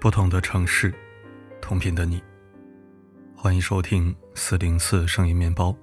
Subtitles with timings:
[0.00, 0.94] 不同的城市，
[1.60, 2.22] 同频的你。
[3.34, 5.76] 欢迎收听四零四声音面包，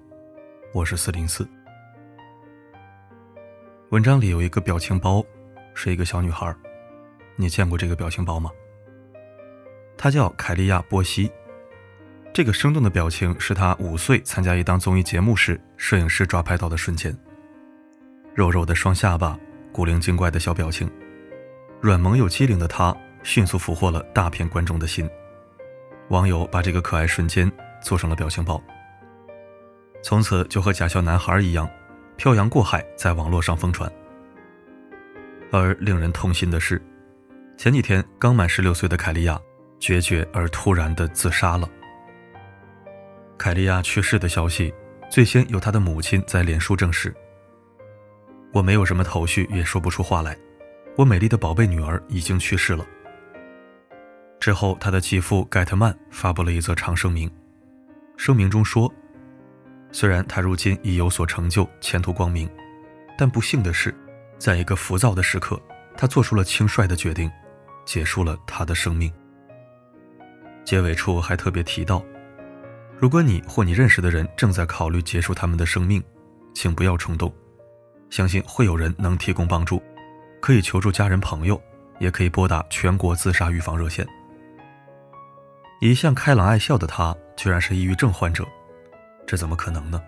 [0.73, 1.45] 我是四零四。
[3.89, 5.21] 文章里有一个表情包，
[5.73, 6.55] 是一个小女孩。
[7.35, 8.49] 你见过这个表情包吗？
[9.97, 11.29] 她叫凯利亚·波西。
[12.33, 17.13] 这个生动的表情是她五岁参加一档综艺节目时，摄影师抓拍到的瞬间。
[18.33, 19.37] 肉肉的双下巴，
[19.73, 20.89] 古灵精怪的小表情，
[21.81, 22.95] 软萌又机灵的她。
[23.25, 25.09] 迅速俘获了大片观众的心，
[26.09, 27.51] 网友把这个可爱瞬间
[27.81, 28.61] 做成了表情包，
[30.03, 31.67] 从此就和假笑男孩一样，
[32.17, 33.91] 漂洋过海在网络上疯传。
[35.51, 36.79] 而令人痛心的是，
[37.57, 39.41] 前几天刚满十六岁的凯利亚
[39.79, 41.67] 决绝而突然的自杀了。
[43.39, 44.71] 凯利亚去世的消息，
[45.09, 47.11] 最先由他的母亲在脸书证实。
[48.53, 50.37] 我没有什么头绪，也说不出话来。
[50.95, 52.85] 我美丽的宝贝女儿已经去世了。
[54.45, 57.27] 之后，他的继父盖特曼发布了一则长声明，
[58.15, 58.93] 声明中说
[59.91, 62.47] ：“虽然他如今已有所成就，前途光明，
[63.17, 63.91] 但不幸的是，
[64.37, 65.59] 在一个浮躁的时刻，
[65.97, 67.27] 他做出了轻率的决定，
[67.85, 69.11] 结束了他的生命。”
[70.63, 72.05] 结尾处还特别提到
[72.99, 76.03] ：“如果你或你认识的人正在考虑结束他们的生命，
[76.53, 77.33] 请不要冲动，
[78.11, 79.81] 相信会有人能提供帮助，
[80.39, 81.59] 可以求助家人朋友，
[81.97, 84.07] 也可以拨打全国自杀预防热线。”
[85.81, 88.47] 一向开朗爱笑的他，居然是抑郁症患者，
[89.27, 90.01] 这怎么可能呢？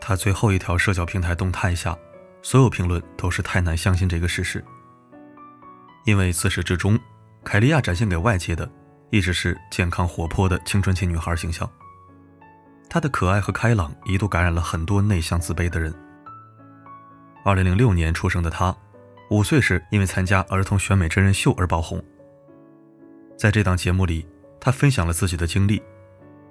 [0.00, 1.96] 他最后一条社交平台动态下，
[2.42, 4.62] 所有评论都是太难相信这个事实。
[6.04, 6.98] 因为自始至终，
[7.42, 8.70] 凯利亚展现给外界的
[9.10, 11.68] 一直是健康活泼的青春期女孩形象。
[12.88, 15.92] 她的可爱和开朗一度感染了很多内向自卑的人。
[17.44, 18.76] 二零零六年出生的她，
[19.30, 22.02] 五岁时因为参加儿童选美真人秀而爆红。
[23.38, 24.26] 在这档节目里。
[24.60, 25.82] 他分享了自己的经历，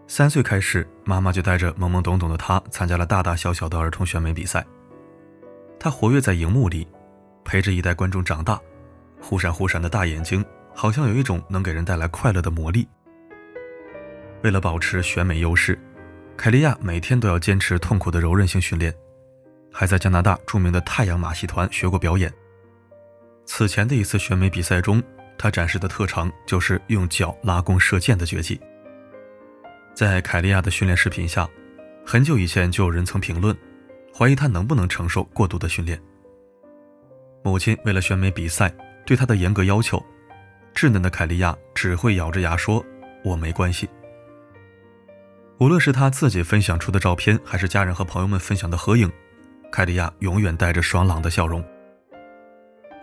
[0.07, 4.65] 三岁开始，妈妈就带着懵懵懂懂的他参加了大大小小的儿童选美比赛。
[5.79, 6.87] 他活跃在荧幕里，
[7.45, 8.59] 陪着一代观众长大，
[9.21, 10.43] 忽闪忽闪的大眼睛，
[10.73, 12.87] 好像有一种能给人带来快乐的魔力。
[14.41, 15.77] 为了保持选美优势，
[16.35, 18.91] 凯利亚每天都要坚持痛苦的柔韧性训练，
[19.71, 22.33] 还在加拿大著名的太阳马戏团学过表演。
[23.45, 25.03] 此前的一次选美比赛中。
[25.39, 28.59] 他展示的特长就是用脚拉弓射箭的绝技。
[29.95, 31.47] 在凯利亚的训练视频下，
[32.05, 33.57] 很久以前就有人曾评论，
[34.13, 35.97] 怀疑他能不能承受过度的训练。
[37.41, 38.69] 母亲为了选美比赛
[39.05, 39.97] 对他的严格要求，
[40.75, 42.85] 稚嫩的凯利亚只会咬着牙说
[43.23, 43.89] ：“我没关系。”
[45.57, 49.09] 无论是他自己分享出的照片，还是家人和朋友们分享的合影，
[49.71, 51.63] 凯利亚永远带着爽朗的笑容。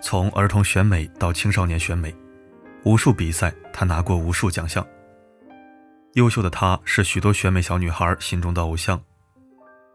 [0.03, 2.15] 从儿童选美到青少年选美。
[2.87, 4.87] 无数比赛，他拿过无数奖项。
[6.13, 9.03] 优秀的他是许多选美小女孩心中的偶像。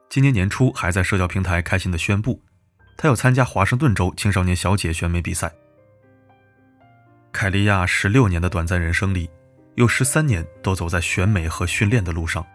[0.10, 2.42] 今年年初，还在社交平台开心地宣布，
[2.98, 5.50] 他要参加华盛顿州青少年小姐选美比赛。
[7.32, 9.30] 凯利亚十六年的短暂人生里，
[9.76, 12.46] 有十三年都走在选美和训练的路上。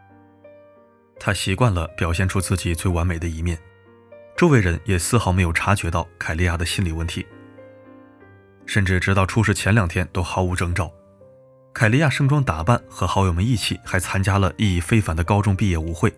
[1.19, 3.59] 他习惯了表现出自己最完美的一面，
[4.37, 7.27] 周围人也丝毫没有察觉到凯利亚的心理问题。
[8.67, 10.93] 甚至直到出事前两天都毫无征兆。
[11.73, 16.13] 凯利亚盛装打扮，和好友们一起，还参加了意义非凡的高中毕业舞会。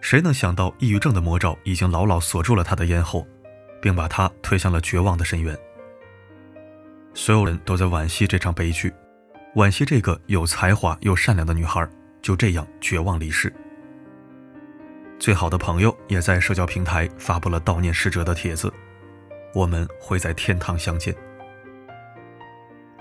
[0.00, 3.26] 谁能想到，抑郁症的魔爪已经牢牢锁住了他的咽喉，
[3.80, 5.56] 并把他推向了绝望的深渊。
[7.12, 8.92] 所有人都在惋惜这场悲剧，
[9.54, 11.88] 惋惜这个有才华又善良的女孩
[12.22, 13.52] 就这样绝望离世。
[15.18, 18.72] 最好的朋友也在社交平台发布了悼念逝者的帖子。
[19.56, 21.16] 我们会在天堂相见。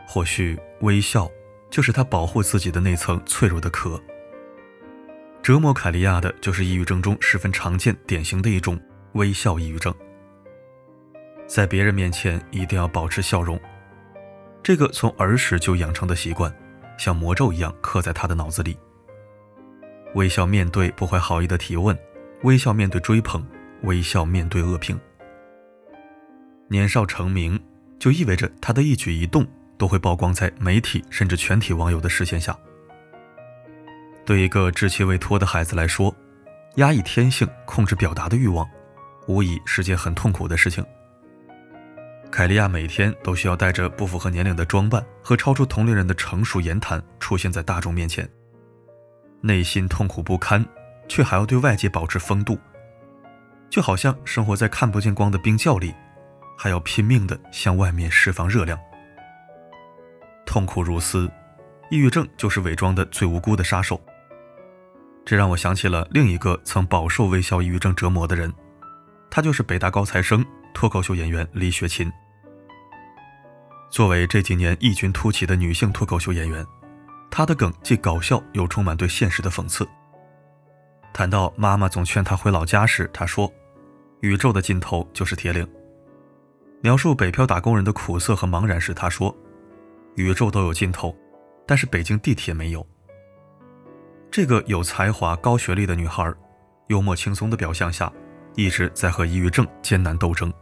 [0.07, 1.29] 或许微笑
[1.69, 4.01] 就是他保护自己的那层脆弱的壳。
[5.43, 8.79] 折磨凯利亚的就是抑郁症中十分常见、典型的一种
[9.15, 9.93] 微笑抑郁症。
[11.45, 13.59] 在别人面前一定要保持笑容，
[14.63, 16.49] 这个从儿时就养成的习惯，
[16.97, 18.77] 像魔咒一样刻在他的脑子里。
[20.13, 21.97] 微笑面对不怀好意的提问，
[22.43, 23.45] 微笑面对追捧，
[23.81, 24.97] 微笑面对恶评。
[26.67, 27.59] 年少成名，
[27.99, 29.45] 就意味着他的一举一动
[29.77, 32.57] 都会曝光在媒体甚至全体网友的视线下。
[34.25, 36.13] 对一个稚气未脱的孩子来说，
[36.77, 38.67] 压抑天性、控制表达的欲望，
[39.27, 40.83] 无疑是件很痛苦的事情。
[42.31, 48.27] 凯利亚每天都需要带着不符合年龄的装扮和超出同龄人的成熟言谈出现在大众面前，
[49.41, 50.65] 内心痛苦不堪，
[51.07, 52.57] 却还要对外界保持风度，
[53.69, 55.93] 就好像生活在看不见光的冰窖里。
[56.57, 58.79] 还要拼命的向外面释放热量。
[60.45, 61.29] 痛苦如斯，
[61.89, 63.99] 抑郁症就是伪装的最无辜的杀手。
[65.25, 68.53] 这让我想起了另一个曾饱受微笑抑郁症折磨的人，
[69.29, 72.11] 他就是北大高材生、脱口秀演员李雪琴。
[73.89, 76.65] 作为这几年异军突起的女性脱口秀演员，
[77.31, 79.87] 她的梗既搞笑又充满对现实的讽刺。
[81.13, 83.51] 谈到妈妈总劝她回老家时，她说
[84.21, 85.67] ：“宇宙的尽头就是铁岭。”
[86.85, 89.35] 描述北漂打工人的苦涩和茫然时，他说
[90.17, 91.17] ：“宇宙都有尽头，
[91.65, 92.87] 但是北京地铁没有。”
[94.29, 96.31] 这个有才华、高学历的女孩，
[96.89, 98.13] 幽默轻松的表象下，
[98.53, 100.53] 一直在和抑郁症艰难斗争。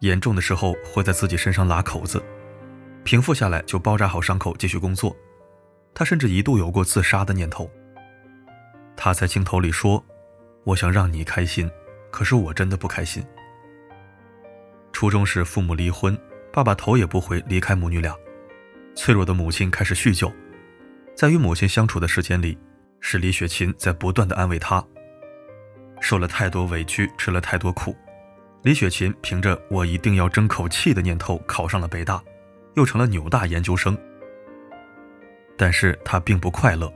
[0.00, 2.22] 严重的时候会在自己身上拉口子，
[3.02, 5.16] 平复下来就包扎好伤口继续工作。
[5.94, 7.66] 她甚至一度有过自杀的念头。
[8.94, 10.04] 她在镜头里说
[10.64, 11.70] ：“我想让你开心，
[12.10, 13.24] 可是我真的不开心。”
[14.98, 16.18] 初中时父母离婚，
[16.52, 18.12] 爸爸头也不回离开母女俩，
[18.96, 20.28] 脆弱的母亲开始酗酒。
[21.14, 22.58] 在与母亲相处的时间里，
[22.98, 24.84] 是李雪琴在不断的安慰她。
[26.00, 27.96] 受了太多委屈，吃了太多苦，
[28.64, 32.20] 李雪琴凭着“我一定要争口气”的念头考上了北大，
[32.74, 33.96] 又成了纽大研究生。
[35.56, 36.92] 但是她并不快乐。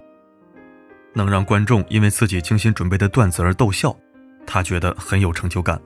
[1.14, 3.96] 能让观众因为自己精心准备的段子而逗笑，
[4.44, 5.81] 她觉得很有成就感。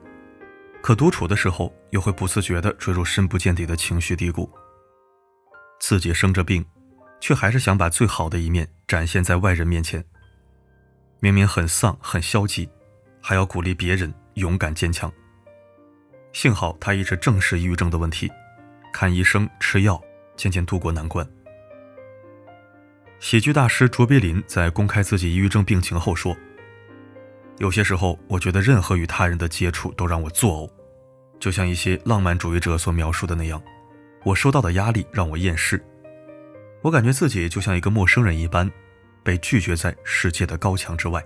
[0.87, 4.49] 可独处的时候，又会不自觉地坠入深不见底的情绪低谷。
[5.81, 6.65] 自己生着病。
[7.19, 10.01] 却还是想把最好的一面展现在外人面前。
[11.19, 12.69] 明明很丧很消极，
[13.19, 15.11] 还要鼓励别人勇敢坚强。
[16.31, 18.31] 幸好他一直正视抑郁症的问题，
[18.93, 20.01] 看医生吃药，
[20.37, 21.27] 渐渐度过难关。
[23.19, 26.37] 喜剧大师卓别林在公开自己抑郁症病情后说
[27.59, 30.71] ：“有些时候，我觉得任何与他人的接触都让我作呕，
[31.39, 33.61] 就像一些浪漫主义者所描述的那样，
[34.23, 35.83] 我受到的压力让我厌世。”
[36.83, 38.69] 我感觉自己就像一个陌生人一般，
[39.23, 41.23] 被拒绝在世界的高墙之外。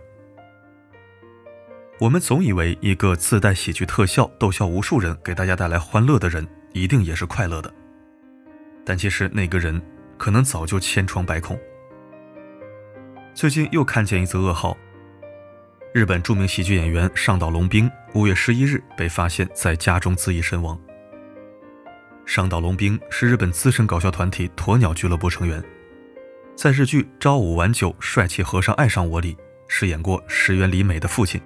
[2.00, 7.72] 我们总以为一个自带喜剧特效、逗笑无数人、给大家带来欢乐的人，一定也是快乐的。
[8.84, 9.80] 但其实那个人
[10.18, 11.60] 可能早就千疮百孔。
[13.36, 14.76] 最近又看见一则噩耗：
[15.94, 20.78] 日本著名喜剧演员上岛龙兵五月十一日被发现在家中自缢身亡。
[22.26, 25.64] 上岛龙兵是日本资深搞笑团体鸵鸟俱乐部成员，
[26.54, 29.38] 在日剧《朝五晚九，帅气和尚爱上我》里
[29.68, 31.42] 饰演过石原里美的父亲。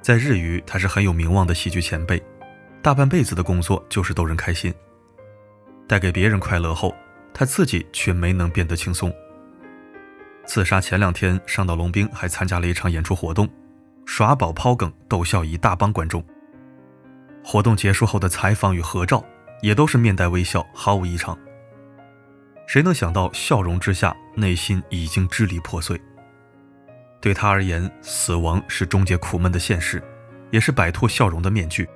[0.00, 2.22] 在日语，他是很有名望的喜剧前辈，
[2.80, 4.72] 大半辈子的工作就是逗人开心，
[5.86, 6.94] 带给别人快乐后，
[7.34, 9.14] 他自己却没能变得轻松。
[10.46, 13.46] 自杀前两天，上岛龙兵还参加了一场演出活动，
[14.08, 16.24] 耍宝抛梗，逗笑一大帮观众。
[17.44, 19.22] 活动结束后的采访与合照，
[19.60, 21.38] 也都是面带微笑，毫无异常。
[22.66, 26.00] 谁能想到，笑容之下，内心已经支离破碎。
[27.20, 30.02] 对他而言，死亡是终结苦闷的现实，
[30.50, 31.86] 也是摆脱笑容的面具。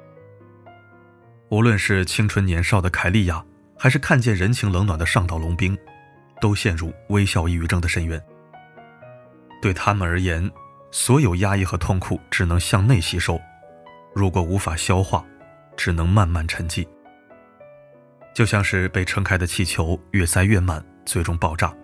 [1.48, 3.42] 无论是青春年少的凯利亚，
[3.76, 5.76] 还是看见人情冷暖的上岛龙兵，
[6.42, 8.22] 都陷入微笑抑郁症的深渊。
[9.62, 10.48] 对他们而言，
[10.92, 13.40] 所有压抑和痛苦只能向内吸收，
[14.14, 15.24] 如果无法消化，
[15.74, 16.86] 只能慢慢沉寂，
[18.34, 21.74] 就像是被撑开的气球，越塞越满，最终爆炸。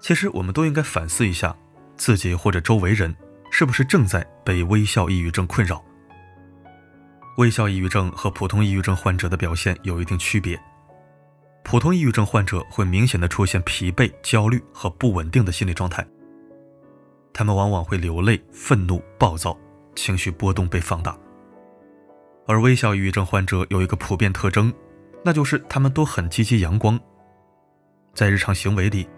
[0.00, 1.56] 其实，我们都应该反思一下，
[1.96, 3.14] 自己或者周围人
[3.52, 5.82] 是不是正在被微笑抑郁症困扰。
[7.38, 10.60] 微笑抑郁症和普通抑郁症患者的表现有一定区别。
[11.62, 16.06] 普通抑郁症患者会明显的出现疲惫、焦虑和不稳定的心理状态，
[17.34, 19.58] 他们往往会流泪、愤怒、暴躁，
[19.96, 21.18] 情绪波动被放大。
[22.46, 24.72] 而微笑抑郁症患者有一个普遍特征，
[25.24, 26.98] 那就是他们都很积极阳光，
[28.14, 29.08] 在日常行为里，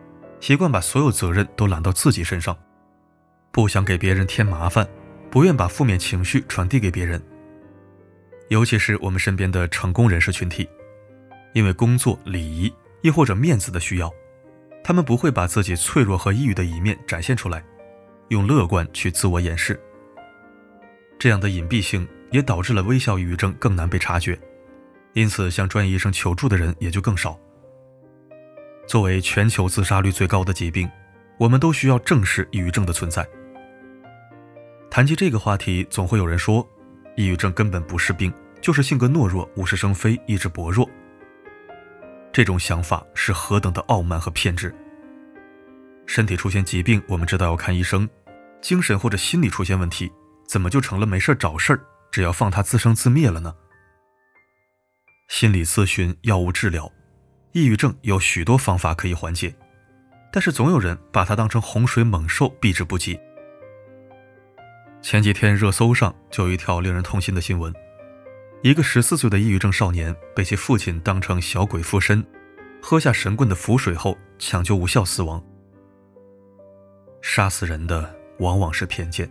[0.40, 2.56] 习惯把所有责任都揽到自己身上，
[3.52, 4.88] 不想给别人添麻烦，
[5.30, 7.22] 不愿把负面情绪传递给别人。
[8.48, 10.66] 尤其是我们身边的成功人士群体，
[11.52, 14.10] 因为工作、礼仪，亦或者面子的需要，
[14.84, 17.62] 他们不会把自己脆弱和抑郁的一面展现出来，
[18.28, 19.80] 用乐观去自我掩饰。
[21.18, 22.06] 这样的隐蔽性。
[22.32, 24.38] 也导致了微笑抑郁症更难被察觉，
[25.12, 27.38] 因此向专业医生求助的人也就更少。
[28.86, 30.90] 作为全球自杀率最高的疾病，
[31.38, 33.26] 我们都需要正视抑郁症的存在。
[34.90, 36.68] 谈及这个话题，总会有人说，
[37.16, 40.90] 抑郁症根本不是病，就是性格懦弱、无事生非、意志薄弱。
[42.32, 44.74] 这种想法是何等的傲慢和偏执。
[46.06, 48.06] 身体出现疾病，我们知道要看医生；
[48.62, 50.10] 精神或者心理出现问题，
[50.46, 51.80] 怎么就成了没事找事儿？
[52.10, 53.54] 只要放他自生自灭了呢？
[55.28, 56.90] 心理咨询、药物治疗，
[57.52, 59.54] 抑郁症有许多方法可以缓解，
[60.32, 63.18] 但是总有人把它当成洪水猛兽避之不及。
[65.02, 67.74] 前几天热搜上就有一条令人痛心的新闻：
[68.62, 72.24] 一个十四岁的抑郁症少年被其父亲当成小鬼附身，
[72.80, 75.44] 喝下神棍的符水后抢救无效死亡。
[77.28, 79.28] 杀死人的往往是偏见，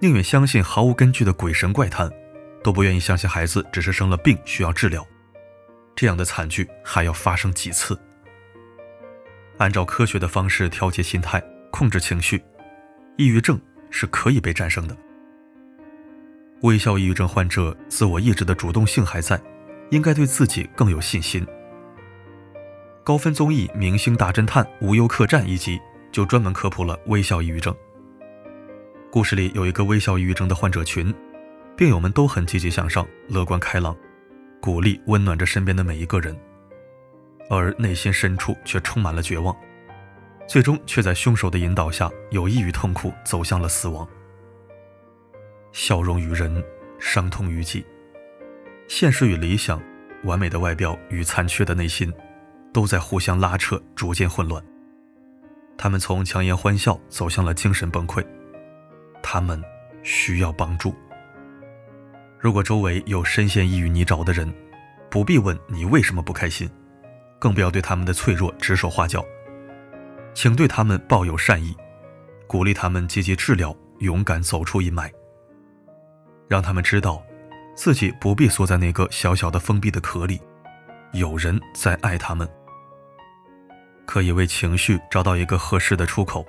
[0.00, 2.10] 宁愿相信毫无根据的鬼神怪谈，
[2.62, 5.06] 都不愿意相信孩子只是生了病需要治疗。
[5.94, 7.96] 这样的惨剧还要发生几次？
[9.58, 12.42] 按照科学的方式调节心态、控制情绪，
[13.18, 14.96] 抑郁症是可以被战胜的。
[16.62, 19.38] 微笑抑郁症患者自我意志的主动性还在，
[19.90, 21.46] 应该对自己更有信心。
[23.04, 25.78] 高分综艺《明星大侦探无忧客栈》一集
[26.14, 27.74] 就专门科普了微笑抑郁症。
[29.10, 31.12] 故事里有一个微笑抑郁症的患者群，
[31.76, 33.96] 病友们都很积极向上、乐观开朗。
[34.62, 36.38] 鼓励温暖着身边的每一个人，
[37.50, 39.54] 而内心深处却充满了绝望，
[40.46, 44.08] 最终却在凶手的引导下，有意与痛苦走向了死亡。
[45.72, 46.64] 笑容于人，
[47.00, 47.84] 伤痛于己。
[48.86, 49.82] 现实与理想，
[50.22, 52.12] 完美的外表与残缺的内心，
[52.72, 54.64] 都在互相拉扯，逐渐混乱。
[55.76, 58.24] 他们从强颜欢笑走向了精神崩溃，
[59.22, 59.62] 他们
[60.02, 60.94] 需要帮助。
[62.38, 64.52] 如果周围有深陷抑郁泥沼的人，
[65.10, 66.68] 不必问你为什么不开心，
[67.38, 69.24] 更不要对他们的脆弱指手画脚，
[70.34, 71.74] 请对他们抱有善意，
[72.46, 75.10] 鼓励他们积极治疗，勇敢走出阴霾，
[76.48, 77.22] 让他们知道，
[77.74, 80.40] 自己不必缩在那个小小的封闭的壳里，
[81.12, 82.48] 有人在爱他们，
[84.06, 86.46] 可以为情绪找到一个合适的出口，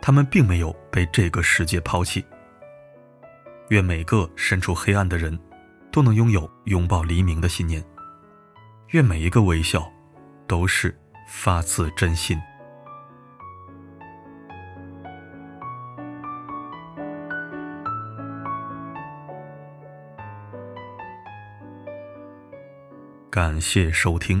[0.00, 2.24] 他们并没有被这个世界抛弃。
[3.68, 5.38] 愿每个身处黑暗的人，
[5.90, 7.84] 都能拥有拥抱黎明的信念。
[8.90, 9.90] 愿每一个微笑，
[10.46, 10.96] 都是
[11.28, 12.38] 发自真心。
[23.30, 24.40] 感谢收听。